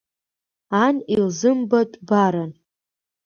Ан 0.83 0.95
илзымбатәбаран. 1.13 2.51